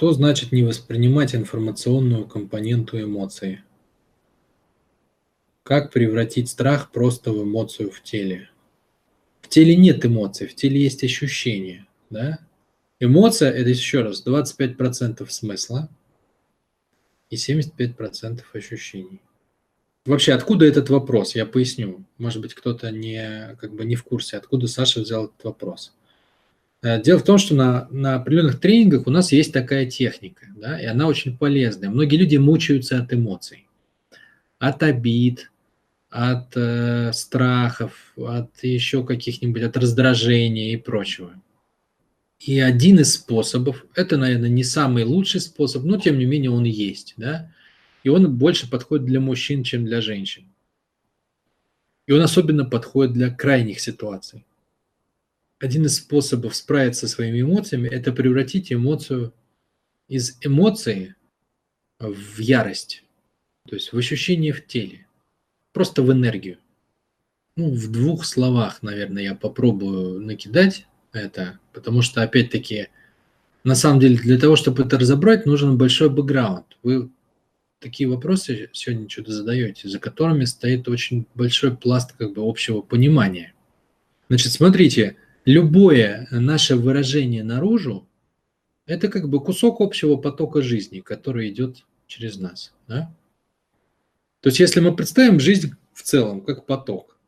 Что 0.00 0.12
значит 0.12 0.50
не 0.50 0.62
воспринимать 0.62 1.34
информационную 1.34 2.26
компоненту 2.26 2.98
эмоций? 2.98 3.60
Как 5.62 5.92
превратить 5.92 6.48
страх 6.48 6.90
просто 6.90 7.32
в 7.32 7.44
эмоцию 7.44 7.90
в 7.90 8.02
теле? 8.02 8.48
В 9.42 9.48
теле 9.50 9.76
нет 9.76 10.06
эмоций, 10.06 10.46
в 10.46 10.54
теле 10.54 10.80
есть 10.80 11.04
ощущения. 11.04 11.86
Да? 12.08 12.38
Эмоция– 12.98 13.50
это 13.52 13.68
еще 13.68 14.00
раз 14.00 14.26
25% 14.26 15.28
смысла 15.28 15.90
и 17.28 17.36
75% 17.36 18.40
ощущений. 18.54 19.20
Вообще, 20.06 20.32
откуда 20.32 20.64
этот 20.64 20.88
вопрос? 20.88 21.34
Я 21.34 21.44
поясню. 21.44 22.06
Может 22.16 22.40
быть, 22.40 22.54
кто-то 22.54 22.90
не, 22.90 23.54
как 23.60 23.74
бы 23.74 23.84
не 23.84 23.96
в 23.96 24.04
курсе, 24.04 24.38
откуда 24.38 24.66
Саша 24.66 25.02
взял 25.02 25.26
этот 25.26 25.44
вопрос. 25.44 25.92
Э, 26.82 27.00
дело 27.02 27.18
в 27.18 27.24
том, 27.24 27.38
что 27.38 27.54
на, 27.54 27.88
на 27.90 28.16
определенных 28.16 28.60
тренингах 28.60 29.06
у 29.06 29.10
нас 29.10 29.32
есть 29.32 29.52
такая 29.52 29.86
техника, 29.86 30.46
да, 30.56 30.80
и 30.80 30.86
она 30.86 31.06
очень 31.06 31.36
полезная. 31.36 31.90
Многие 31.90 32.16
люди 32.16 32.36
мучаются 32.36 32.98
от 32.98 33.12
эмоций, 33.12 33.66
от 34.58 34.82
обид, 34.82 35.50
от 36.08 36.56
э, 36.56 37.12
страхов, 37.12 38.12
от 38.16 38.50
еще 38.62 39.04
каких-нибудь, 39.04 39.62
от 39.62 39.76
раздражения 39.76 40.72
и 40.72 40.76
прочего. 40.76 41.34
И 42.38 42.58
один 42.58 42.98
из 43.00 43.14
способов, 43.14 43.84
это, 43.94 44.16
наверное, 44.16 44.48
не 44.48 44.64
самый 44.64 45.04
лучший 45.04 45.42
способ, 45.42 45.84
но 45.84 45.98
тем 45.98 46.18
не 46.18 46.24
менее 46.24 46.50
он 46.50 46.64
есть, 46.64 47.12
да, 47.18 47.52
и 48.02 48.08
он 48.08 48.34
больше 48.34 48.70
подходит 48.70 49.04
для 49.04 49.20
мужчин, 49.20 49.62
чем 49.62 49.84
для 49.84 50.00
женщин. 50.00 50.46
И 52.06 52.12
он 52.12 52.22
особенно 52.22 52.64
подходит 52.64 53.12
для 53.12 53.28
крайних 53.28 53.78
ситуаций 53.78 54.46
один 55.60 55.84
из 55.84 55.96
способов 55.96 56.56
справиться 56.56 57.06
со 57.06 57.14
своими 57.14 57.42
эмоциями– 57.42 57.88
это 57.90 58.12
превратить 58.12 58.72
эмоцию 58.72 59.32
из 60.08 60.38
эмоции 60.40 61.14
в 61.98 62.38
ярость, 62.40 63.04
то 63.68 63.76
есть 63.76 63.92
в 63.92 63.98
ощущение 63.98 64.52
в 64.52 64.66
теле, 64.66 65.06
просто 65.72 66.02
в 66.02 66.10
энергию. 66.10 66.58
Ну, 67.56 67.70
в 67.74 67.92
двух 67.92 68.24
словах, 68.24 68.82
наверное, 68.82 69.22
я 69.22 69.34
попробую 69.34 70.20
накидать 70.20 70.86
это, 71.12 71.60
потому 71.74 72.00
что, 72.00 72.22
опять-таки, 72.22 72.88
на 73.62 73.74
самом 73.74 74.00
деле, 74.00 74.16
для 74.16 74.38
того, 74.38 74.56
чтобы 74.56 74.84
это 74.84 74.98
разобрать, 74.98 75.44
нужен 75.44 75.76
большой 75.76 76.08
бэкграунд. 76.08 76.78
Вы 76.82 77.10
такие 77.80 78.08
вопросы 78.08 78.70
сегодня 78.72 79.10
что-то 79.10 79.32
задаете, 79.32 79.88
за 79.88 79.98
которыми 79.98 80.46
стоит 80.46 80.88
очень 80.88 81.26
большой 81.34 81.76
пласт 81.76 82.12
как 82.12 82.32
бы 82.32 82.48
общего 82.48 82.80
понимания. 82.80 83.52
Значит, 84.28 84.52
смотрите, 84.52 85.16
любое 85.44 86.28
наше 86.30 86.76
выражение 86.76 87.42
наружу– 87.42 88.08
это 88.86 89.08
как 89.08 89.28
бы 89.28 89.42
кусок 89.42 89.80
общего 89.80 90.16
потока 90.16 90.62
жизни, 90.62 91.00
который 91.00 91.50
идет 91.50 91.84
через 92.06 92.38
нас. 92.38 92.72
Да? 92.88 93.14
То 94.40 94.48
есть 94.48 94.60
если 94.60 94.80
мы 94.80 94.94
представим 94.94 95.40
жизнь 95.40 95.72
в 95.92 96.02
целом 96.02 96.40
как 96.40 96.66
поток, 96.66 97.18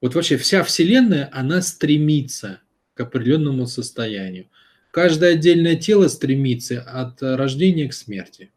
вот 0.00 0.14
вообще 0.14 0.36
вся 0.36 0.64
Вселенная, 0.64 1.30
она 1.32 1.62
стремится 1.62 2.60
к 2.94 3.00
определенному 3.00 3.66
состоянию. 3.66 4.48
Каждое 4.90 5.34
отдельное 5.34 5.76
тело 5.76 6.08
стремится 6.08 6.82
от 6.82 7.22
рождения 7.22 7.88
к 7.88 7.94
смерти. 7.94 8.50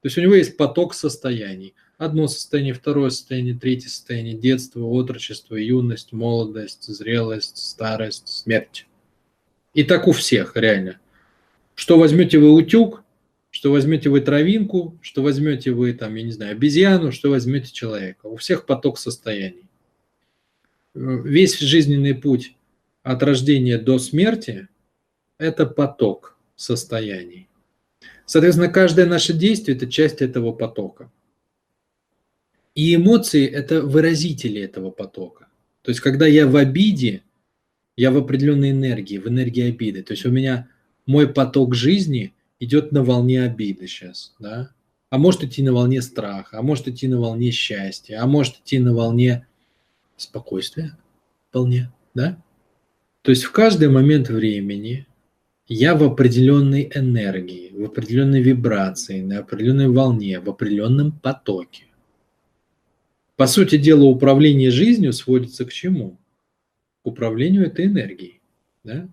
То 0.00 0.06
есть 0.06 0.16
у 0.16 0.20
него 0.20 0.34
есть 0.34 0.56
поток 0.56 0.94
состояний– 0.94 1.74
одно 1.98 2.28
состояние, 2.28 2.72
второе 2.72 3.10
состояние, 3.10 3.54
третье 3.54 3.88
состояние, 3.88 4.34
детство, 4.34 4.80
отрочество, 4.84 5.56
юность, 5.56 6.12
молодость, 6.12 6.84
зрелость, 6.84 7.58
старость, 7.58 8.28
смерть. 8.28 8.86
И 9.74 9.82
так 9.82 10.08
у 10.08 10.12
всех, 10.12 10.56
реально. 10.56 10.98
Что 11.74 11.98
возьмете 11.98 12.38
вы 12.38 12.52
утюг, 12.52 13.04
что 13.50 13.72
возьмете 13.72 14.08
вы 14.08 14.20
травинку, 14.20 14.98
что 15.02 15.22
возьмете 15.22 15.72
вы, 15.72 15.92
там, 15.92 16.14
я 16.14 16.22
не 16.22 16.32
знаю, 16.32 16.52
обезьяну, 16.52 17.12
что 17.12 17.30
возьмете 17.30 17.72
человека. 17.72 18.26
У 18.26 18.36
всех 18.36 18.66
поток 18.66 18.98
состояний. 18.98 19.68
Весь 20.94 21.58
жизненный 21.58 22.14
путь 22.14 22.56
от 23.02 23.22
рождения 23.22 23.78
до 23.78 23.98
смерти– 23.98 24.68
это 25.38 25.66
поток 25.66 26.36
состояний. 26.56 27.48
Соответственно, 28.26 28.68
каждое 28.68 29.06
наше 29.06 29.32
действие– 29.32 29.76
это 29.78 29.86
часть 29.86 30.22
этого 30.22 30.52
потока. 30.52 31.10
И 32.78 32.94
эмоции– 32.94 33.44
это 33.60 33.82
выразители 33.82 34.60
этого 34.60 34.92
потока. 34.92 35.48
То 35.82 35.90
есть, 35.90 36.00
когда 36.00 36.28
я 36.28 36.46
в 36.46 36.54
обиде, 36.54 37.22
я 37.96 38.12
в 38.12 38.16
определенной 38.16 38.70
энергии, 38.70 39.18
в 39.18 39.26
энергии 39.26 39.68
обиды. 39.68 40.04
То 40.04 40.12
есть, 40.12 40.24
у 40.24 40.30
меня 40.30 40.68
мой 41.04 41.26
поток 41.26 41.74
жизни 41.74 42.34
идет 42.60 42.92
на 42.92 43.02
волне 43.02 43.42
обиды 43.42 43.88
сейчас, 43.88 44.32
да? 44.38 44.70
А 45.10 45.18
может 45.18 45.42
идти 45.42 45.60
на 45.64 45.72
волне 45.72 46.00
страха, 46.02 46.60
а 46.60 46.62
может 46.62 46.86
идти 46.86 47.08
на 47.08 47.18
волне 47.18 47.50
счастья, 47.50 48.22
а 48.22 48.28
может 48.28 48.58
идти 48.58 48.78
на 48.78 48.94
волне 48.94 49.44
спокойствия 50.16 50.96
вполне, 51.48 51.90
да? 52.14 52.40
То 53.22 53.32
есть 53.32 53.42
в 53.42 53.50
каждый 53.50 53.88
момент 53.88 54.28
времени 54.28 55.04
я 55.66 55.96
в 55.96 56.04
определенной 56.04 56.92
энергии, 56.94 57.72
в 57.72 57.86
определенной 57.86 58.40
вибрации, 58.40 59.20
на 59.20 59.40
определенной 59.40 59.88
волне, 59.88 60.38
в 60.38 60.48
определенном 60.48 61.10
потоке. 61.10 61.87
По 63.38 63.46
сути 63.46 63.78
дела, 63.78 64.02
управление 64.02 64.72
жизнью 64.72 65.12
сводится 65.12 65.64
к 65.64 65.72
чему? 65.72 66.18
К 67.04 67.06
управлению 67.06 67.66
этой 67.66 67.84
энергией. 67.84 68.40
Да? 68.82 69.08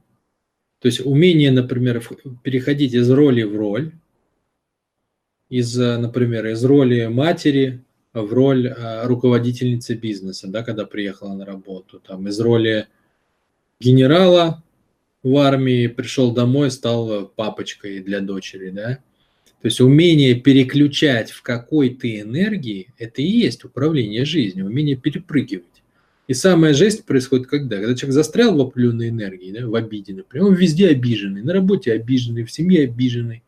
То 0.79 0.87
есть 0.87 1.05
умение, 1.05 1.51
например, 1.51 2.03
переходить 2.41 2.95
из 2.95 3.07
роли 3.11 3.43
в 3.43 3.55
роль, 3.55 3.91
из, 5.49 5.77
например, 5.77 6.47
из 6.47 6.65
роли 6.65 7.05
матери 7.05 7.83
в 8.13 8.33
роль 8.33 8.69
а, 8.69 9.05
руководительницы 9.05 9.93
бизнеса, 9.93 10.47
да, 10.47 10.63
когда 10.63 10.85
приехала 10.85 11.35
на 11.35 11.45
работу, 11.45 11.99
там, 11.99 12.27
из 12.27 12.39
роли 12.39 12.87
генерала 13.79 14.63
в 15.21 15.37
армии 15.37 15.85
пришел 15.85 16.33
домой, 16.33 16.71
стал 16.71 17.27
папочкой 17.27 17.99
для 17.99 18.21
дочери, 18.21 18.71
да, 18.71 18.97
то 19.61 19.67
есть 19.67 19.81
умение 19.81 20.35
переключать 20.35 21.31
в 21.31 21.41
какой 21.41 21.89
ты 21.89 22.19
энергии, 22.19 22.93
это 22.97 23.21
и 23.21 23.27
есть 23.27 23.63
управление 23.63 24.25
жизнью, 24.25 24.67
умение 24.67 24.95
перепрыгивать. 24.95 25.65
И 26.27 26.33
самая 26.33 26.73
жесть 26.73 27.05
происходит 27.05 27.47
когда? 27.47 27.77
Когда 27.77 27.95
человек 27.95 28.13
застрял 28.13 28.55
в 28.55 28.61
определенной 28.61 29.09
энергии, 29.09 29.51
да, 29.51 29.67
в 29.67 29.75
обиде, 29.75 30.13
например, 30.13 30.47
он 30.47 30.53
везде 30.55 30.89
обиженный, 30.89 31.43
на 31.43 31.53
работе 31.53 31.93
обиженный, 31.93 32.43
в 32.43 32.51
семье 32.51 32.85
обиженный. 32.85 33.43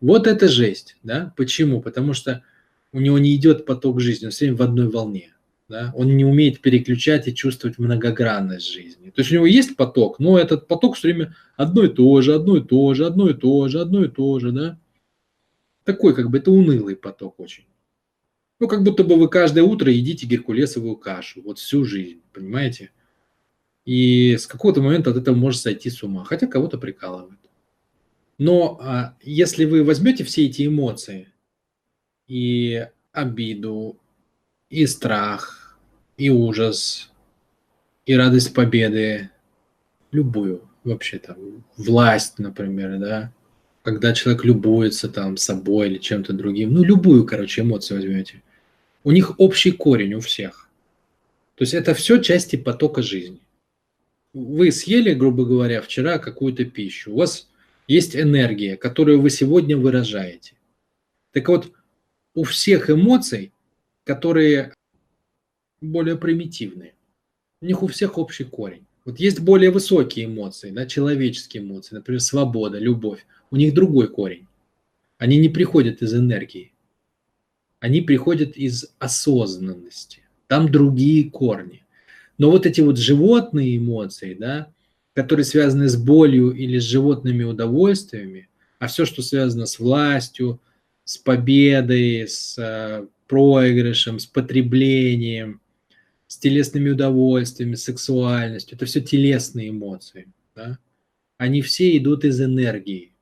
Вот 0.00 0.26
это 0.26 0.48
жесть, 0.48 0.96
да? 1.02 1.32
Почему? 1.36 1.80
Потому 1.80 2.12
что 2.12 2.42
у 2.92 3.00
него 3.00 3.18
не 3.18 3.34
идет 3.34 3.64
поток 3.64 4.00
жизни, 4.00 4.26
он 4.26 4.32
все 4.32 4.46
время 4.46 4.58
в 4.58 4.62
одной 4.62 4.88
волне. 4.88 5.32
Да? 5.68 5.92
Он 5.94 6.16
не 6.16 6.24
умеет 6.24 6.60
переключать 6.60 7.28
и 7.28 7.34
чувствовать 7.34 7.78
многогранность 7.78 8.72
жизни. 8.72 9.10
То 9.10 9.20
есть 9.20 9.30
у 9.30 9.34
него 9.34 9.46
есть 9.46 9.76
поток, 9.76 10.18
но 10.18 10.38
этот 10.38 10.66
поток 10.66 10.96
все 10.96 11.08
время 11.08 11.34
одно 11.56 11.84
и 11.84 11.88
то 11.88 12.20
же, 12.22 12.34
одно 12.34 12.56
и 12.56 12.62
то 12.62 12.94
же, 12.94 13.06
одно 13.06 13.28
и 13.28 13.34
то 13.34 13.68
же, 13.68 13.80
одно 13.80 14.04
и 14.04 14.08
то 14.08 14.38
же, 14.38 14.52
да? 14.52 14.78
Такой, 15.88 16.14
как 16.14 16.28
бы, 16.28 16.36
это 16.36 16.50
унылый 16.50 16.96
поток 16.96 17.40
очень. 17.40 17.64
Ну, 18.60 18.68
как 18.68 18.82
будто 18.82 19.04
бы 19.04 19.16
вы 19.16 19.30
каждое 19.30 19.64
утро 19.64 19.90
едите 19.90 20.26
геркулесовую 20.26 20.96
кашу, 20.96 21.40
вот 21.40 21.58
всю 21.58 21.82
жизнь, 21.86 22.20
понимаете? 22.34 22.90
И 23.86 24.36
с 24.36 24.46
какого-то 24.46 24.82
момента 24.82 25.08
от 25.08 25.16
этого 25.16 25.34
может 25.34 25.62
сойти 25.62 25.88
с 25.88 26.02
ума, 26.02 26.24
хотя 26.24 26.46
кого-то 26.46 26.76
прикалывает. 26.76 27.38
Но 28.36 28.78
а, 28.82 29.16
если 29.22 29.64
вы 29.64 29.82
возьмете 29.82 30.24
все 30.24 30.44
эти 30.44 30.66
эмоции, 30.66 31.32
и 32.26 32.86
обиду, 33.12 33.98
и 34.68 34.84
страх, 34.84 35.78
и 36.18 36.28
ужас, 36.28 37.10
и 38.04 38.14
радость 38.14 38.52
победы, 38.52 39.30
любую 40.10 40.68
вообще 40.84 41.18
там, 41.18 41.64
власть, 41.78 42.38
например, 42.38 42.98
да, 42.98 43.32
когда 43.88 44.12
человек 44.12 44.44
любуется 44.44 45.08
там 45.08 45.38
собой 45.38 45.88
или 45.88 45.96
чем-то 45.96 46.34
другим, 46.34 46.74
ну, 46.74 46.82
любую, 46.82 47.24
короче, 47.24 47.62
эмоцию 47.62 48.02
возьмете, 48.02 48.42
у 49.02 49.12
них 49.12 49.40
общий 49.40 49.70
корень 49.70 50.12
у 50.12 50.20
всех. 50.20 50.68
То 51.54 51.62
есть 51.62 51.72
это 51.72 51.94
все 51.94 52.18
части 52.18 52.56
потока 52.56 53.00
жизни. 53.00 53.40
Вы 54.34 54.72
съели, 54.72 55.14
грубо 55.14 55.46
говоря, 55.46 55.80
вчера 55.80 56.18
какую-то 56.18 56.66
пищу, 56.66 57.12
у 57.12 57.16
вас 57.16 57.48
есть 57.86 58.14
энергия, 58.14 58.76
которую 58.76 59.22
вы 59.22 59.30
сегодня 59.30 59.74
выражаете. 59.74 60.52
Так 61.32 61.48
вот, 61.48 61.72
у 62.34 62.44
всех 62.44 62.90
эмоций, 62.90 63.52
которые 64.04 64.74
более 65.80 66.18
примитивные, 66.18 66.92
у 67.62 67.64
них 67.64 67.82
у 67.82 67.86
всех 67.86 68.18
общий 68.18 68.44
корень. 68.44 68.84
Вот 69.08 69.18
есть 69.20 69.40
более 69.40 69.70
высокие 69.70 70.26
эмоции, 70.26 70.68
да, 70.68 70.84
человеческие 70.84 71.62
эмоции, 71.62 71.94
например, 71.94 72.20
свобода, 72.20 72.78
любовь 72.78 73.24
у 73.50 73.56
них 73.56 73.72
другой 73.72 74.08
корень. 74.08 74.46
Они 75.16 75.38
не 75.38 75.48
приходят 75.48 76.02
из 76.02 76.12
энергии. 76.14 76.74
Они 77.80 78.02
приходят 78.02 78.54
из 78.54 78.92
осознанности. 78.98 80.24
Там 80.46 80.70
другие 80.70 81.30
корни. 81.30 81.86
Но 82.36 82.50
вот 82.50 82.66
эти 82.66 82.82
вот 82.82 82.98
животные 82.98 83.78
эмоции, 83.78 84.34
да, 84.34 84.70
которые 85.14 85.46
связаны 85.46 85.88
с 85.88 85.96
болью 85.96 86.50
или 86.50 86.78
с 86.78 86.84
животными 86.84 87.44
удовольствиями, 87.44 88.50
А 88.78 88.88
все, 88.88 89.06
что 89.06 89.22
связано 89.22 89.64
с 89.64 89.78
властью, 89.78 90.60
с 91.04 91.16
победой, 91.16 92.28
с 92.28 92.58
э, 92.58 93.06
проигрышем, 93.26 94.18
с 94.18 94.26
потреблением, 94.26 95.62
с 96.28 96.38
телесными 96.38 96.90
удовольствиями, 96.90 97.74
сексуальностью, 97.74 98.76
это 98.76 98.86
все 98.86 99.00
телесные 99.00 99.70
эмоции. 99.70 100.28
Да? 100.54 100.78
Они 101.38 101.62
все 101.62 101.96
идут 101.96 102.24
из 102.24 102.40
энергии. 102.40 103.12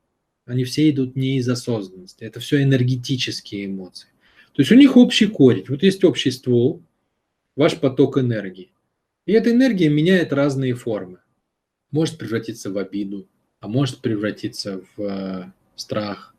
Они 0.45 0.63
все 0.65 0.89
идут 0.89 1.15
не 1.15 1.37
из 1.37 1.49
осознанности. 1.49 2.23
Это 2.23 2.39
все 2.39 2.61
энергетические 2.61 3.65
эмоции. 3.65 4.09
То 4.53 4.61
есть 4.61 4.71
у 4.71 4.75
них 4.75 4.97
общий 4.97 5.27
корень. 5.27 5.65
Вот 5.67 5.83
есть 5.83 6.03
общий 6.03 6.31
ствол, 6.31 6.83
ваш 7.55 7.79
поток 7.79 8.17
энергии. 8.17 8.71
И 9.25 9.31
эта 9.33 9.51
энергия 9.51 9.89
меняет 9.89 10.33
разные 10.33 10.73
формы. 10.73 11.19
Может 11.91 12.17
превратиться 12.17 12.71
в 12.71 12.77
обиду, 12.77 13.27
а 13.59 13.67
может 13.67 13.99
превратиться 13.99 14.81
в 14.95 15.01
э, 15.01 15.51
страх, 15.75 16.35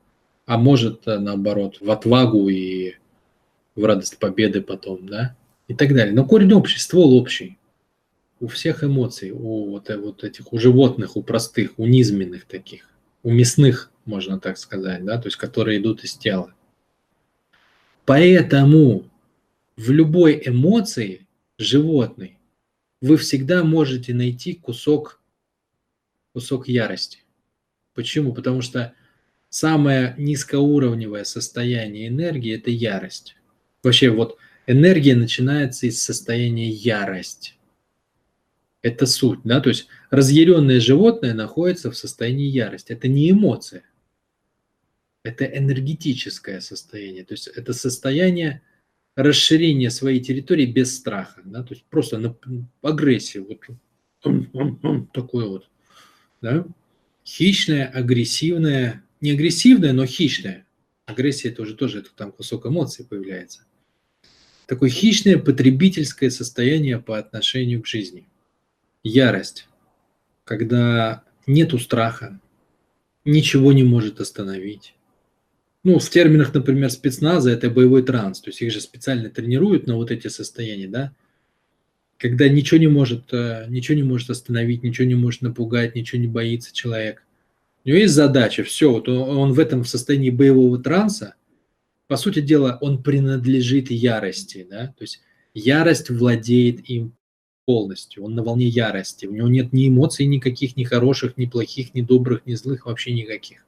а 0.47 0.59
может, 0.59 1.07
э, 1.07 1.19
наоборот, 1.19 1.79
в 1.81 1.91
отвагу 1.91 2.49
и 2.49 2.95
в 3.75 3.85
радость 3.85 4.19
победы 4.19 4.61
потом, 4.61 5.07
да, 5.07 5.37
и 5.69 5.75
так 5.75 5.95
далее. 5.95 6.15
Но 6.15 6.25
корень 6.25 6.53
общий, 6.53 6.79
ствол 6.79 7.15
общий. 7.15 7.59
У 8.41 8.49
всех 8.49 8.83
эмоций, 8.83 9.31
у 9.31 9.71
вот, 9.71 9.91
э, 9.91 9.97
вот 9.97 10.25
этих, 10.25 10.53
у 10.53 10.59
животных, 10.59 11.17
у 11.17 11.23
простых, 11.23 11.75
у 11.77 11.87
низменных 11.87 12.47
таких, 12.47 12.89
у 13.23 13.31
мясных, 13.31 13.91
можно 14.05 14.41
так 14.41 14.59
сказать, 14.59 15.05
да, 15.05 15.19
то 15.19 15.27
есть 15.27 15.37
которые 15.37 15.79
идут 15.81 16.05
из 16.05 16.15
тела. 16.15 16.55
Поэтому 18.07 19.05
в 19.77 19.91
любой 19.91 20.41
эмоции 20.45 21.27
животной 21.59 22.39
вы 23.01 23.17
всегда 23.17 23.65
можете 23.65 24.15
найти 24.15 24.55
кусок, 24.55 25.21
кусок 26.33 26.69
ярости. 26.69 27.19
Почему? 27.95 28.33
Потому 28.33 28.63
что 28.63 28.95
самое 29.49 30.15
низкоуровневое 30.17 31.25
состояние 31.25 32.09
энергии– 32.09 32.55
это 32.57 32.71
ярость. 32.71 33.37
Вообще 33.83 34.11
вот 34.11 34.39
энергия 34.69 35.17
начинается 35.17 35.87
из 35.87 36.01
состояния 36.01 36.71
ярость. 36.71 37.59
Это 38.83 39.07
суть, 39.07 39.41
да, 39.43 39.61
то 39.61 39.71
есть 39.71 39.89
разъяренное 40.11 40.79
животное 40.79 41.35
находится 41.35 41.91
в 41.91 41.97
состоянии 41.97 42.47
ярости. 42.47 42.93
Это 42.93 43.09
не 43.09 43.33
эмоция– 43.33 43.83
это 45.29 45.45
энергетическое 45.45 46.61
состояние, 46.61 47.25
то 47.25 47.35
есть 47.35 47.49
это 47.49 47.73
состояние 47.73 48.63
расширения 49.15 49.91
своей 49.91 50.21
территории 50.21 50.67
без 50.67 50.97
страха, 50.97 51.43
да, 51.45 51.63
то 51.63 51.75
есть 51.75 51.85
просто 51.87 52.19
на 52.19 52.37
агрессию, 52.83 53.47
вот 54.23 55.11
такое 55.13 55.47
вот, 55.47 55.69
да, 56.41 56.67
хищное, 57.25 57.87
агрессивное, 57.87 59.05
не 59.21 59.33
агрессивное, 59.33 59.93
но 59.93 60.07
хищное. 60.07 60.67
Агрессия 61.07 61.49
это 61.49 61.63
уже 61.63 61.75
тоже 61.75 62.01
это 62.01 62.11
там 62.15 62.33
кусок 62.33 62.67
эмоций 62.67 63.05
появляется. 63.05 63.65
Такое 64.69 64.91
хищное 64.91 65.37
потребительское 65.37 66.31
состояние 66.31 67.01
по 67.01 67.19
отношению 67.19 67.83
к 67.83 67.89
жизни. 67.89 68.29
Ярость, 69.03 69.67
когда 70.45 71.25
нету 71.49 71.81
страха, 71.81 72.39
ничего 73.25 73.73
не 73.73 73.83
может 73.83 74.21
остановить 74.21 74.95
ну, 75.85 75.99
в 75.99 76.11
терминах, 76.11 76.53
например, 76.53 76.91
спецназа 76.91 77.51
это 77.51 77.71
боевой 77.71 78.03
транс, 78.03 78.41
то 78.41 78.51
есть 78.51 78.61
их 78.61 78.73
же 78.73 78.81
специально 78.81 79.31
тренируют 79.31 79.87
на 79.87 79.97
вот 79.97 80.11
эти 80.11 80.29
состояния, 80.29 80.89
да, 80.89 81.13
когда 82.19 82.49
ничего 82.49 82.79
не 82.79 82.89
может, 82.89 83.33
э, 83.33 83.67
ничего 83.69 83.97
не 83.97 84.03
может 84.03 84.29
остановить, 84.29 84.83
ничего 84.83 85.07
не 85.07 85.15
может 85.15 85.41
напугать, 85.41 85.95
ничего 85.95 86.21
не 86.21 86.27
боится 86.27 86.75
человек. 86.75 87.25
У 87.85 87.89
него 87.89 87.99
есть 88.01 88.13
задача, 88.13 88.65
все, 88.65 88.91
вот 88.91 89.09
он, 89.09 89.39
он 89.39 89.53
в 89.53 89.59
этом 89.59 89.85
состоянии 89.85 90.31
боевого 90.31 90.79
транса, 90.79 91.37
по 92.09 92.17
сути 92.17 92.41
дела, 92.41 92.79
он 92.81 93.03
принадлежит 93.03 93.91
ярости, 93.91 94.67
да, 94.69 94.89
то 94.89 95.05
есть 95.05 95.21
ярость 95.55 96.11
владеет 96.11 96.89
им 96.91 97.15
полностью, 97.65 98.25
он 98.25 98.35
на 98.35 98.43
волне 98.43 98.67
ярости, 98.67 99.27
у 99.27 99.33
него 99.33 99.49
нет 99.49 99.73
ни 99.73 99.89
эмоций 99.89 100.27
никаких, 100.27 100.77
ни 100.77 100.85
хороших, 100.85 101.37
ни 101.37 101.47
плохих, 101.47 101.95
ни 101.95 102.01
добрых, 102.01 102.45
ни 102.47 102.55
злых, 102.55 102.87
вообще 102.87 103.13
никаких 103.13 103.65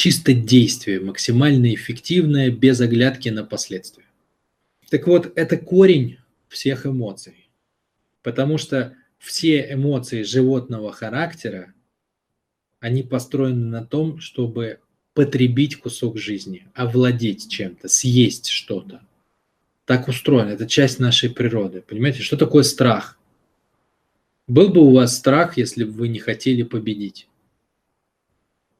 чисто 0.00 0.32
действие, 0.32 0.98
максимально 0.98 1.74
эффективное, 1.74 2.50
без 2.50 2.80
оглядки 2.80 3.28
на 3.28 3.44
последствия. 3.44 4.06
Так 4.88 5.06
вот, 5.06 5.30
это 5.36 5.58
корень 5.58 6.16
всех 6.48 6.86
эмоций. 6.86 7.50
Потому 8.22 8.56
что 8.56 8.94
все 9.18 9.74
эмоции 9.74 10.22
животного 10.22 10.90
характера, 10.90 11.74
они 12.80 13.02
построены 13.02 13.66
на 13.66 13.84
том, 13.84 14.20
чтобы 14.20 14.80
потребить 15.20 15.76
кусок 15.76 16.16
жизни, 16.16 16.66
овладеть 16.72 17.50
чем-то, 17.50 17.88
съесть 17.88 18.48
что-то. 18.48 19.02
Так 19.84 20.08
устроено, 20.08 20.48
это 20.48 20.66
часть 20.66 20.98
нашей 20.98 21.28
природы. 21.28 21.82
Понимаете, 21.86 22.22
что 22.22 22.38
такое 22.38 22.62
страх? 22.62 23.18
Был 24.48 24.70
бы 24.70 24.80
у 24.80 24.94
вас 24.94 25.14
страх, 25.14 25.58
если 25.58 25.84
бы 25.84 25.92
вы 25.92 26.08
не 26.08 26.20
хотели 26.20 26.62
победить? 26.62 27.28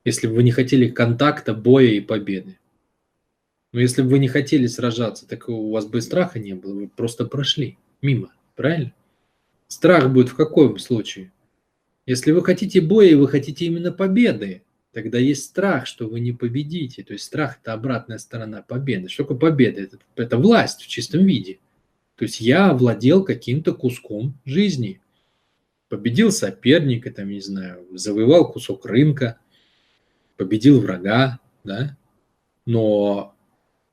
если 0.05 0.27
бы 0.29 0.35
вы 0.37 0.43
не 0.43 0.51
хотели 0.51 0.89
контакта, 0.89 1.53
боя 1.53 1.89
и 1.89 2.01
победы. 2.01 2.59
Но 3.73 3.81
если 3.81 4.03
бы 4.03 4.09
вы 4.09 4.19
не 4.19 4.29
хотели 4.29 4.67
сражаться, 4.67 5.29
так 5.29 5.49
у 5.49 5.71
вас 5.71 5.87
бы 5.87 5.99
и 5.99 6.01
страха 6.01 6.39
не 6.39 6.55
было, 6.55 6.75
вы 6.75 6.89
просто 6.89 7.27
прошли 7.27 7.77
мимо, 8.03 8.33
правильно? 8.57 8.95
Страх 9.69 10.11
будет 10.11 10.31
в 10.31 10.37
каком 10.37 10.79
случае? 10.79 11.33
Если 12.07 12.33
вы 12.33 12.43
хотите 12.43 12.81
боя 12.81 13.09
и 13.09 13.15
вы 13.15 13.29
хотите 13.29 13.67
именно 13.67 13.93
победы, 13.93 14.63
тогда 14.93 15.19
есть 15.19 15.45
страх, 15.45 15.87
что 15.87 16.09
вы 16.09 16.21
не 16.21 16.33
победите. 16.33 17.03
То 17.03 17.13
есть 17.13 17.25
страх– 17.25 17.59
это 17.63 17.73
обратная 17.73 18.19
сторона 18.19 18.63
победы. 18.63 19.09
Что 19.09 19.25
такое 19.25 19.39
победа? 19.39 19.83
Это, 19.83 19.99
это 20.17 20.39
власть 20.39 20.83
в 20.83 20.89
чистом 20.89 21.25
виде. 21.25 21.59
То 22.17 22.25
есть 22.25 22.41
я 22.41 22.71
овладел 22.71 23.25
каким-то 23.25 23.73
куском 23.75 24.39
жизни. 24.45 25.01
Победил 25.89 26.31
соперника, 26.33 27.11
там, 27.11 27.31
не 27.31 27.41
знаю, 27.41 27.87
завоевал 27.93 28.53
кусок 28.53 28.87
рынка– 28.87 29.39
победил 30.41 30.81
врага, 30.81 31.39
да, 31.65 31.99
но 32.65 33.35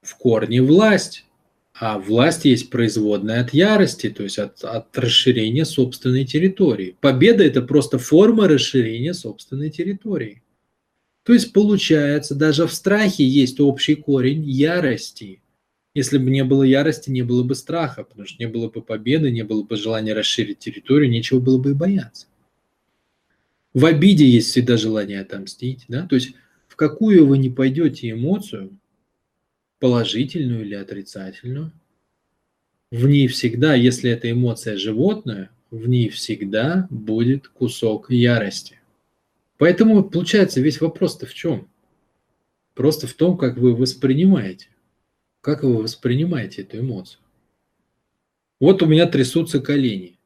в 0.02 0.16
корне 0.16 0.62
власть, 0.62 1.26
а 1.74 2.00
власть 2.00 2.46
есть 2.46 2.70
производная 2.70 3.42
от 3.42 3.54
ярости, 3.54 4.10
то 4.10 4.24
есть 4.24 4.40
от, 4.40 4.64
от 4.64 4.98
расширения 4.98 5.66
собственной 5.66 6.24
территории. 6.24 6.96
Победа– 7.02 7.44
это 7.46 7.62
просто 7.62 8.00
форма 8.00 8.48
расширения 8.48 9.14
собственной 9.14 9.70
территории. 9.70 10.42
То 11.28 11.34
есть 11.34 11.52
получается, 11.52 12.36
даже 12.36 12.68
в 12.68 12.74
страхе 12.74 13.28
есть 13.28 13.60
общий 13.60 13.96
корень 13.96 14.46
ярости. 14.46 15.42
Если 15.94 16.18
бы 16.20 16.30
не 16.30 16.46
было 16.46 16.64
ярости, 16.64 17.10
не 17.10 17.22
было 17.22 17.44
бы 17.44 17.54
страха, 17.54 18.06
потому 18.06 18.26
что 18.26 18.42
не 18.42 18.48
было 18.48 18.70
бы 18.70 18.82
победы, 18.82 19.30
не 19.30 19.44
было 19.44 19.62
бы 19.62 19.76
желания 19.76 20.14
расширить 20.14 20.60
территорию, 20.60 21.10
нечего 21.10 21.42
было 21.42 21.58
бы 21.58 21.72
и 21.72 21.74
бояться. 21.74 22.28
В 23.74 23.84
обиде 23.84 24.26
есть 24.26 24.52
всегда 24.52 24.78
желание 24.78 25.20
отомстить, 25.20 25.84
да, 25.90 26.08
то 26.08 26.16
есть 26.16 26.34
в 26.70 26.78
какую 26.78 27.28
вы 27.28 27.40
не 27.40 27.50
пойдете 27.50 28.10
эмоцию, 28.10 28.80
положительную 29.80 30.64
или 30.64 30.76
отрицательную, 30.76 31.74
в 32.90 33.06
ней 33.06 33.28
всегда, 33.28 33.76
если 33.76 34.10
эта 34.10 34.32
эмоция 34.32 34.78
животная, 34.78 35.50
в 35.72 35.90
ней 35.90 36.08
всегда 36.08 36.88
будет 36.90 37.50
кусок 37.50 38.12
ярости. 38.12 38.80
Поэтому 39.58 40.04
получается 40.04 40.62
весь 40.62 40.82
вопрос-то 40.82 41.26
в 41.26 41.34
чем? 41.34 41.70
Просто 42.74 43.08
в 43.08 43.14
том, 43.14 43.38
как 43.38 43.58
вы 43.58 43.76
воспринимаете. 43.76 44.70
Как 45.42 45.64
вы 45.64 45.82
воспринимаете 45.82 46.62
эту 46.62 46.80
эмоцию. 46.80 47.22
Вот 48.60 48.82
у 48.82 48.86
меня 48.86 49.08
трясутся 49.08 49.60
колени. 49.60 50.18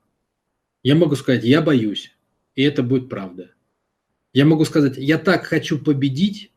Я 0.83 0.95
могу 0.95 1.15
сказать, 1.15 1.43
я 1.43 1.61
боюсь 1.61 2.11
и 2.55 2.63
это 2.63 2.83
будет 2.83 3.09
правда. 3.09 3.51
Я 4.33 4.45
могу 4.45 4.65
сказать, 4.65 4.97
я 4.97 5.17
так 5.17 5.45
хочу 5.45 5.79
победить, 5.79 6.51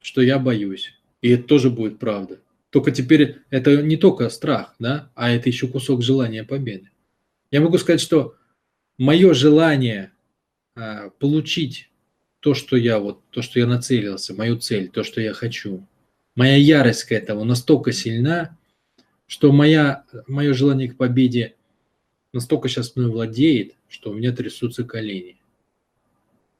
что 0.00 0.20
я 0.20 0.38
боюсь. 0.38 0.94
И 1.20 1.30
это 1.30 1.44
тоже 1.44 1.70
будет 1.70 1.98
правда. 1.98 2.40
Только 2.70 2.90
теперь 2.92 3.38
это 3.50 3.82
не 3.82 3.96
только 3.96 4.28
страх, 4.28 4.74
да, 4.78 5.10
а 5.14 5.30
это 5.30 5.48
еще 5.48 5.68
кусок 5.68 6.02
желания 6.02 6.44
победы. 6.44 6.90
Я 7.50 7.60
могу 7.60 7.78
сказать, 7.78 8.00
что 8.00 8.36
мое 8.98 9.32
желание 9.34 10.12
получить 11.18 11.90
то, 12.40 12.54
что 12.54 12.76
я 12.76 12.98
вот, 12.98 13.22
то, 13.30 13.42
что 13.42 13.58
я 13.58 13.66
нацелился, 13.66 14.34
мою 14.34 14.58
цель, 14.58 14.88
то, 14.88 15.02
что 15.02 15.20
я 15.20 15.32
хочу, 15.32 15.86
моя 16.34 16.56
ярость 16.56 17.04
к 17.04 17.12
этому 17.12 17.44
настолько 17.44 17.92
сильна, 17.92 18.56
что 19.26 19.52
моя, 19.52 20.04
мое 20.26 20.54
желание 20.54 20.88
к 20.88 20.96
победе 20.96 21.56
настолько 22.32 22.68
сейчас 22.68 22.94
мной 22.96 23.10
владеет, 23.10 23.74
что 23.88 24.10
у 24.10 24.14
меня 24.14 24.32
трясутся 24.32 24.84
колени. 24.84 25.40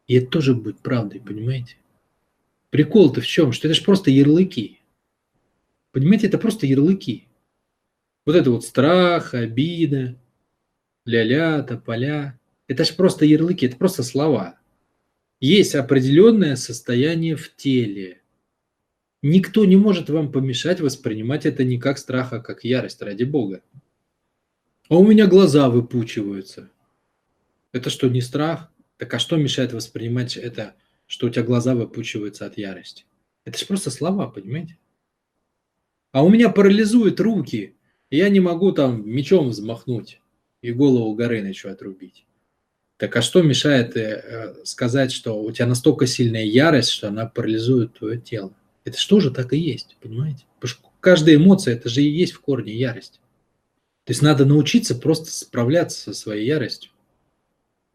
И 0.06 0.14
это 0.14 0.26
тоже 0.26 0.54
будет 0.54 0.80
правдой, 0.80 1.20
понимаете? 1.20 1.76
Прикол-то 2.70 3.20
в 3.20 3.26
чем? 3.26 3.52
Что 3.52 3.68
это 3.68 3.74
же 3.74 3.84
просто 3.84 4.10
ярлыки. 4.10 4.80
Понимаете, 5.92 6.26
это 6.26 6.38
просто 6.38 6.66
ярлыки. 6.66 7.28
Вот 8.26 8.36
это 8.36 8.50
вот 8.50 8.64
страх, 8.64 9.32
обида, 9.32 10.16
ля-ля, 11.06 11.62
тополя. 11.62 12.38
Это 12.68 12.84
же 12.84 12.92
просто 12.94 13.24
ярлыки, 13.24 13.66
это 13.66 13.76
просто 13.76 14.02
слова. 14.02 14.60
есть 15.40 15.74
определенное 15.74 16.56
состояние 16.56 17.34
в 17.34 17.56
теле. 17.56 18.22
Никто 19.22 19.64
не 19.64 19.76
может 19.76 20.10
вам 20.10 20.30
помешать 20.30 20.80
воспринимать 20.80 21.46
это 21.46 21.64
не 21.64 21.78
как 21.78 21.98
страх, 21.98 22.32
а 22.32 22.40
как 22.40 22.64
ярость, 22.64 23.02
ради 23.02 23.24
Бога. 23.24 23.62
А 24.88 24.96
у 24.96 25.06
меня 25.06 25.26
глаза 25.26 25.70
выпучиваются. 25.70 26.70
Это 27.72 27.90
что, 27.90 28.08
не 28.08 28.20
страх? 28.20 28.70
Так 28.96 29.14
а 29.14 29.18
что 29.18 29.36
мешает 29.36 29.72
воспринимать 29.72 30.36
это, 30.36 30.74
что 31.06 31.26
у 31.26 31.30
тебя 31.30 31.44
глаза 31.44 31.74
выпучиваются 31.74 32.46
от 32.46 32.58
ярости? 32.58 33.06
Это 33.44 33.58
же 33.58 33.66
просто 33.66 33.90
слова, 33.90 34.28
понимаете? 34.28 34.78
А 36.12 36.24
у 36.24 36.28
меня 36.28 36.50
парализуют 36.50 37.20
руки, 37.20 37.76
и 38.10 38.16
я 38.16 38.28
не 38.28 38.40
могу 38.40 38.72
там 38.72 39.08
мечом 39.08 39.48
взмахнуть 39.48 40.20
и 40.62 40.72
голову 40.72 41.14
Горынычу 41.14 41.68
отрубить. 41.68 42.27
Так 42.98 43.14
а 43.16 43.22
что 43.22 43.42
мешает 43.42 43.96
э, 43.96 44.00
э, 44.00 44.64
сказать, 44.64 45.12
что 45.12 45.40
у 45.40 45.50
тебя 45.52 45.66
настолько 45.66 46.06
сильная 46.06 46.44
ярость, 46.44 46.90
что 46.90 47.08
она 47.08 47.26
парализует 47.26 47.96
твое 47.96 48.20
тело? 48.20 48.52
Это 48.84 48.98
что 48.98 49.20
же 49.20 49.30
так 49.30 49.52
и 49.52 49.58
есть, 49.58 49.96
понимаете? 50.00 50.44
Потому 50.56 50.68
что 50.68 50.88
каждая 50.98 51.36
эмоция, 51.36 51.74
это 51.74 51.88
же 51.88 52.02
и 52.02 52.08
есть 52.08 52.32
в 52.32 52.40
корне 52.40 52.74
ярость. 52.74 53.20
То 54.04 54.10
есть 54.10 54.20
надо 54.20 54.44
научиться 54.44 54.96
просто 54.96 55.30
справляться 55.30 56.12
со 56.12 56.12
своей 56.12 56.46
яростью. 56.46 56.90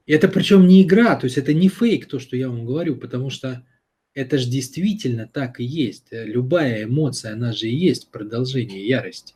И 0.06 0.14
это 0.14 0.30
причем 0.30 0.68
не 0.68 0.84
игра, 0.84 1.16
то 1.18 1.26
есть 1.26 1.38
это 1.38 1.54
не 1.54 1.68
фейк, 1.68 2.08
то, 2.08 2.20
что 2.20 2.38
я 2.38 2.48
вам 2.48 2.66
говорю, 2.66 2.96
потому 2.96 3.30
что 3.30 3.66
это 4.14 4.38
же 4.38 4.48
действительно 4.48 5.28
так 5.28 5.60
и 5.60 5.66
есть. 5.66 6.08
Любая 6.12 6.86
эмоция, 6.86 7.34
она 7.34 7.52
же 7.52 7.68
и 7.68 7.76
есть 7.76 8.10
продолжение 8.10 8.88
ярости. 8.88 9.34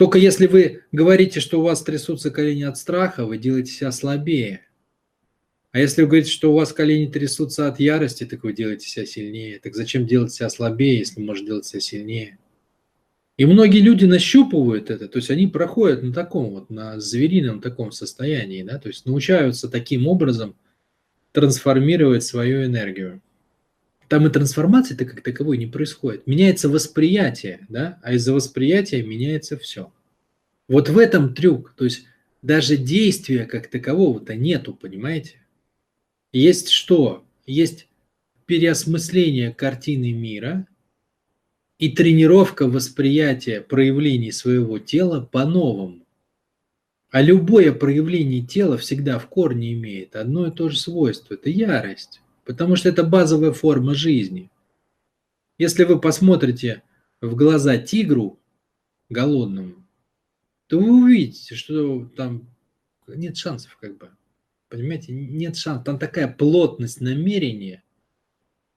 Только 0.00 0.16
если 0.16 0.46
вы 0.46 0.84
говорите, 0.92 1.40
что 1.40 1.60
у 1.60 1.62
вас 1.62 1.82
трясутся 1.82 2.30
колени 2.30 2.62
от 2.62 2.78
страха, 2.78 3.26
вы 3.26 3.36
делаете 3.36 3.70
себя 3.70 3.92
слабее. 3.92 4.62
А 5.72 5.78
если 5.78 6.00
вы 6.00 6.08
говорите, 6.08 6.30
что 6.30 6.50
у 6.50 6.56
вас 6.56 6.72
колени 6.72 7.12
трясутся 7.12 7.68
от 7.68 7.78
ярости, 7.80 8.24
так 8.24 8.42
вы 8.42 8.54
делаете 8.54 8.88
себя 8.88 9.04
сильнее. 9.04 9.58
Так 9.58 9.74
зачем 9.74 10.06
делать 10.06 10.32
себя 10.32 10.48
слабее, 10.48 11.00
если 11.00 11.20
можно 11.20 11.46
делать 11.46 11.66
себя 11.66 11.80
сильнее? 11.80 12.38
И 13.36 13.44
многие 13.44 13.80
люди 13.80 14.06
нащупывают 14.06 14.88
это, 14.88 15.06
то 15.06 15.18
есть 15.18 15.30
они 15.30 15.46
проходят 15.46 16.02
на 16.02 16.14
таком 16.14 16.48
вот, 16.48 16.70
на 16.70 16.98
зверином 16.98 17.60
таком 17.60 17.92
состоянии, 17.92 18.62
да, 18.62 18.78
то 18.78 18.88
есть 18.88 19.04
научаются 19.04 19.68
таким 19.68 20.06
образом 20.06 20.56
трансформировать 21.32 22.24
свою 22.24 22.64
энергию. 22.64 23.20
Там 24.10 24.26
и 24.26 24.30
трансформации-то 24.30 25.04
как 25.04 25.20
таковой 25.20 25.56
не 25.56 25.68
происходит. 25.68 26.26
Меняется 26.26 26.68
восприятие, 26.68 27.64
да, 27.68 28.00
а 28.02 28.14
из-за 28.14 28.34
восприятия 28.34 29.04
меняется 29.04 29.56
все. 29.56 29.92
Вот 30.66 30.88
в 30.88 30.98
этом 30.98 31.32
трюк. 31.32 31.74
То 31.76 31.84
есть 31.84 32.06
даже 32.42 32.76
действия 32.76 33.44
как 33.44 33.68
такового-то 33.68 34.34
нету, 34.34 34.74
понимаете? 34.74 35.36
Есть 36.32 36.70
что? 36.70 37.24
Есть 37.46 37.86
переосмысление 38.46 39.54
картины 39.54 40.10
мира 40.10 40.66
и 41.78 41.88
тренировка 41.88 42.66
восприятия 42.66 43.60
проявлений 43.60 44.32
своего 44.32 44.80
тела 44.80 45.20
по-новому. 45.20 46.04
А 47.12 47.22
любое 47.22 47.72
проявление 47.72 48.42
тела 48.44 48.76
всегда 48.76 49.20
в 49.20 49.28
корне 49.28 49.72
имеет 49.72 50.16
одно 50.16 50.48
и 50.48 50.50
то 50.50 50.68
же 50.68 50.80
свойство– 50.80 51.34
это 51.40 51.48
ярость 51.48 52.20
потому 52.50 52.74
что 52.74 52.88
это 52.88 53.04
базовая 53.04 53.52
форма 53.52 53.94
жизни. 53.94 54.50
Если 55.56 55.84
вы 55.84 56.00
посмотрите 56.00 56.82
в 57.20 57.36
глаза 57.36 57.78
тигру 57.78 58.40
голодному, 59.08 59.86
то 60.66 60.80
вы 60.80 61.04
увидите, 61.04 61.54
что 61.54 62.06
там 62.16 62.48
нет 63.06 63.36
шансов 63.36 63.76
как 63.80 63.96
бы. 63.98 64.10
Понимаете, 64.68 65.12
нет 65.12 65.56
шансов. 65.56 65.84
Там 65.84 66.00
такая 66.00 66.26
плотность 66.26 67.00
намерения, 67.00 67.84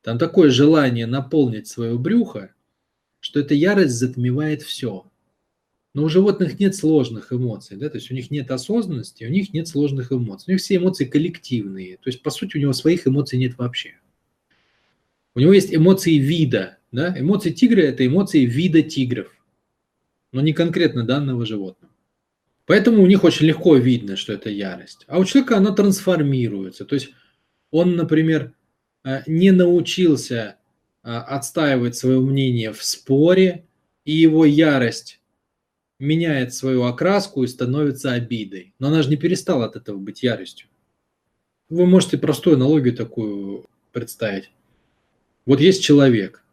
там 0.03 0.19
такое 0.19 0.51
желание 0.51 1.07
наполнить 1.07 1.67
свое 1.67 1.97
брюхо, 1.97 2.53
что 3.21 3.39
эта 3.39 3.55
ярость 3.55 3.95
затмевает 3.95 4.61
все. 4.61 5.11
Но 5.93 6.03
у 6.03 6.09
животных 6.09 6.59
нет 6.59 6.75
сложных 6.75 7.31
эмоций, 7.31 7.77
да, 7.77 7.87
то 7.87 7.97
есть 7.97 8.09
у 8.09 8.15
них 8.15 8.31
нет 8.31 8.49
осознанности, 8.49 9.25
у 9.25 9.29
них 9.29 9.53
нет 9.53 9.67
сложных 9.67 10.11
эмоций. 10.11 10.45
У 10.47 10.51
них 10.53 10.61
все 10.61 10.77
эмоции 10.77 11.05
коллективные, 11.05 11.97
то 11.97 12.09
есть 12.09 12.23
по 12.23 12.31
сути 12.31 12.57
у 12.57 12.59
него 12.59 12.73
своих 12.73 13.07
эмоций 13.07 13.37
нет 13.37 13.57
вообще. 13.57 13.99
У 15.35 15.39
него 15.39 15.53
есть 15.53 15.73
эмоции 15.73 16.15
вида, 16.15 16.77
да, 16.91 17.15
эмоции 17.17 17.51
тигра– 17.51 17.81
это 17.81 18.05
эмоции 18.05 18.45
вида 18.45 18.81
тигров, 18.81 19.31
но 20.31 20.41
не 20.41 20.53
конкретно 20.53 21.03
данного 21.03 21.45
животного. 21.45 21.93
Поэтому 22.65 23.03
у 23.03 23.07
них 23.07 23.23
очень 23.23 23.47
легко 23.47 23.75
видно, 23.75 24.15
что 24.15 24.33
это 24.33 24.49
ярость. 24.49 25.03
А 25.07 25.19
у 25.19 25.25
человека 25.25 25.57
она 25.57 25.73
трансформируется. 25.73 26.85
То 26.85 26.95
есть 26.95 27.09
он, 27.71 27.95
например, 27.95 28.53
э, 29.03 29.21
не 29.27 29.51
научился 29.51 30.55
э, 31.03 31.09
отстаивать 31.09 31.95
свое 31.95 32.19
мнение 32.21 32.71
в 32.71 32.81
споре, 32.83 33.65
и 34.05 34.13
его 34.13 34.45
ярость 34.45 35.19
меняет 36.03 36.53
свою 36.53 36.83
окраску 36.83 37.43
и 37.43 37.47
становится 37.47 38.11
обидой. 38.11 38.73
Но 38.77 38.87
она 38.87 39.01
же 39.01 39.09
не 39.09 39.15
перестала 39.15 39.65
от 39.65 39.75
этого 39.75 39.97
быть 39.97 40.21
яростью. 40.21 40.67
Вы 41.69 41.85
можете 41.85 42.17
простую 42.17 42.57
аналогию 42.57 42.95
такую 42.95 43.65
представить. 43.91 44.51
Вот 45.45 45.59
есть 45.59 45.83
человек. 45.83 46.43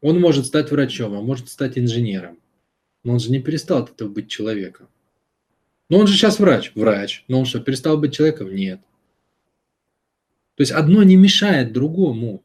Он 0.00 0.20
может 0.20 0.46
стать 0.46 0.70
врачом, 0.70 1.14
а 1.14 1.22
может 1.22 1.48
стать 1.48 1.78
инженером. 1.78 2.38
Но 3.04 3.14
он 3.14 3.20
же 3.20 3.30
не 3.30 3.40
перестал 3.40 3.84
от 3.84 3.90
этого 3.90 4.08
быть 4.08 4.28
человеком. 4.28 4.88
Но 5.88 5.98
он 5.98 6.06
же 6.06 6.14
сейчас 6.14 6.38
врач. 6.38 6.72
Врач. 6.74 7.24
Но 7.28 7.38
он 7.38 7.46
что, 7.46 7.60
перестал 7.60 7.98
быть 7.98 8.14
человеком? 8.14 8.54
Нет. 8.54 8.80
То 10.56 10.62
есть 10.62 10.72
одно 10.72 11.02
не 11.04 11.16
мешает 11.16 11.72
другому. 11.72 12.42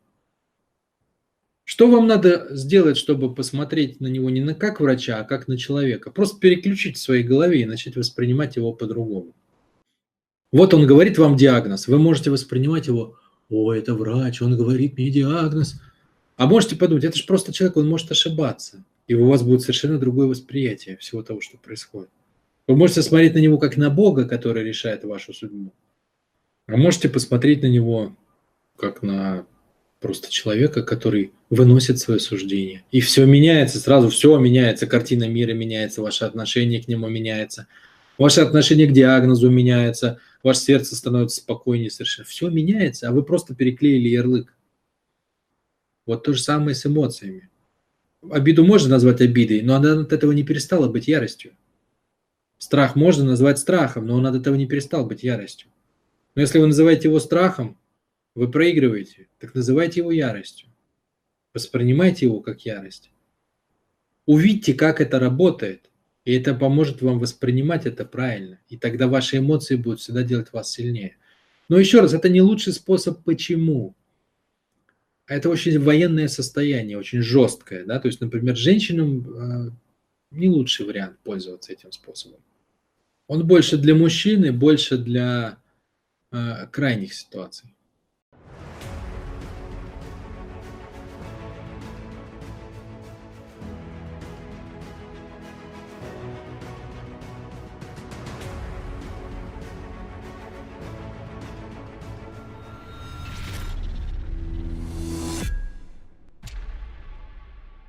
Что 1.66 1.90
вам 1.90 2.08
надо 2.08 2.48
сделать, 2.52 2.98
чтобы 2.98 3.34
посмотреть 3.34 4.02
на 4.02 4.08
него 4.08 4.30
не 4.30 4.42
на 4.42 4.54
как 4.54 4.82
врача, 4.82 5.20
а 5.20 5.24
как 5.24 5.48
на 5.48 5.58
человека? 5.58 6.12
Просто 6.12 6.40
переключить 6.40 6.98
в 6.98 7.02
своей 7.02 7.24
голове 7.24 7.62
и 7.62 7.66
начать 7.66 7.96
воспринимать 7.96 8.58
его 8.58 8.74
по-другому. 8.74 9.34
Вот 10.52 10.74
он 10.74 10.86
говорит 10.86 11.18
вам 11.18 11.38
диагноз, 11.38 11.88
вы 11.88 11.98
можете 11.98 12.32
воспринимать 12.32 12.88
его, 12.88 13.18
о, 13.50 13.74
это 13.74 13.96
врач, 13.96 14.42
он 14.42 14.58
говорит 14.58 14.98
мне 14.98 15.10
диагноз. 15.10 15.82
А 16.36 16.48
можете 16.48 16.76
подумать, 16.76 17.06
это 17.06 17.18
же 17.18 17.26
просто 17.26 17.54
человек, 17.54 17.78
он 17.78 17.88
может 17.88 18.12
ошибаться. 18.12 18.84
И 19.08 19.14
у 19.16 19.28
вас 19.28 19.42
будет 19.42 19.62
совершенно 19.62 19.98
другое 19.98 20.28
восприятие 20.28 20.98
всего 20.98 21.24
того, 21.24 21.42
что 21.42 21.58
происходит. 21.58 22.10
Вы 22.68 22.76
можете 22.76 23.02
смотреть 23.02 23.34
на 23.34 23.40
него 23.40 23.58
как 23.58 23.78
на 23.78 23.90
Бога, 23.90 24.26
который 24.26 24.64
решает 24.64 25.04
вашу 25.04 25.34
судьбу. 25.34 25.74
А 26.68 26.78
можете 26.78 27.10
посмотреть 27.10 27.62
на 27.62 27.68
него 27.68 28.16
как 28.78 29.02
на 29.02 29.46
просто 30.04 30.30
человека, 30.30 30.84
который 30.84 31.32
выносит 31.50 31.98
свое 31.98 32.20
суждение. 32.20 32.84
И 32.92 33.00
все 33.00 33.26
меняется, 33.26 33.80
сразу 33.80 34.10
все 34.10 34.38
меняется, 34.38 34.86
картина 34.86 35.30
мира 35.30 35.54
меняется, 35.54 36.02
ваше 36.02 36.26
отношение 36.26 36.84
к 36.84 36.90
нему 36.90 37.08
меняется, 37.08 37.68
ваше 38.18 38.42
отношение 38.42 38.86
к 38.86 38.92
диагнозу 38.92 39.50
меняется, 39.50 40.20
ваше 40.44 40.60
сердце 40.60 40.98
становится 40.98 41.38
спокойнее 41.38 41.90
совершенно. 41.90 42.28
Все 42.28 42.50
меняется, 42.50 43.08
а 43.08 43.12
вы 43.14 43.24
просто 43.24 43.56
переклеили 43.56 44.10
ярлык. 44.10 44.54
Вот 46.06 46.26
то 46.26 46.34
же 46.34 46.44
самое 46.44 46.76
с 46.76 46.86
эмоциями. 46.86 47.50
Обиду 48.30 48.66
можно 48.66 48.90
назвать 48.90 49.22
обидой, 49.22 49.62
но 49.62 49.76
она 49.76 50.02
от 50.02 50.12
этого 50.12 50.34
не 50.34 50.44
перестала 50.44 50.90
быть 50.90 51.08
яростью. 51.08 51.54
Страх 52.58 52.98
можно 52.98 53.24
назвать 53.24 53.58
страхом, 53.58 54.06
но 54.06 54.16
он 54.16 54.28
от 54.28 54.36
этого 54.36 54.56
не 54.56 54.68
перестал 54.68 55.06
быть 55.06 55.24
яростью. 55.24 55.70
Но 56.36 56.42
если 56.42 56.60
вы 56.60 56.68
называете 56.68 57.08
его 57.08 57.22
страхом, 57.22 57.78
вы 58.36 58.50
проигрываете, 58.50 59.28
так 59.40 59.54
называйте 59.54 60.00
его 60.02 60.12
яростью. 60.12 60.70
Воспринимайте 61.54 62.26
его 62.26 62.42
как 62.42 62.66
ярость. 62.66 63.12
Увидьте, 64.26 64.74
как 64.74 65.02
это 65.02 65.20
работает, 65.20 65.92
и 66.26 66.34
это 66.34 66.56
поможет 66.56 67.02
вам 67.02 67.20
воспринимать 67.20 67.86
это 67.86 68.06
правильно. 68.06 68.60
И 68.70 68.78
тогда 68.78 69.08
ваши 69.08 69.38
эмоции 69.38 69.76
будут 69.76 70.00
всегда 70.00 70.24
делать 70.24 70.52
вас 70.54 70.72
сильнее. 70.72 71.18
Но 71.70 71.78
еще 71.78 72.00
раз, 72.00 72.14
это 72.14 72.30
не 72.30 72.42
лучший 72.42 72.74
способ. 72.74 73.24
Почему? 73.24 73.96
Это 75.28 75.50
очень 75.50 75.80
военное 75.80 76.28
состояние, 76.28 76.98
очень 76.98 77.22
жесткое. 77.22 77.86
Да? 77.86 78.00
То 78.00 78.08
есть, 78.08 78.22
например, 78.22 78.56
женщинам 78.56 79.28
э, 79.28 79.72
не 80.32 80.50
лучший 80.50 80.86
вариант 80.86 81.18
пользоваться 81.24 81.72
этим 81.72 81.92
способом. 81.92 82.40
Он 83.28 83.46
больше 83.46 83.78
для 83.78 83.96
мужчины, 83.96 84.52
больше 84.52 84.98
для 84.98 85.58
э, 86.32 86.68
крайних 86.72 87.14
ситуаций. 87.14 87.74